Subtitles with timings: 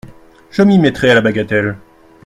[0.49, 1.77] Je m’y mettrai à la bagatelle…